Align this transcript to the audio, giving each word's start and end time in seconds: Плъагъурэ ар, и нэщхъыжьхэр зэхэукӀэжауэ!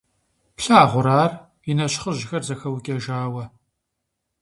Плъагъурэ 0.55 1.13
ар, 1.25 1.33
и 1.69 1.73
нэщхъыжьхэр 1.77 2.43
зэхэукӀэжауэ! 2.47 3.43